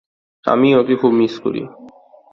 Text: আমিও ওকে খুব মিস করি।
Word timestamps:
আমিও 0.45 0.79
ওকে 0.81 0.95
খুব 1.01 1.11
মিস 1.19 1.33
করি। 1.43 1.61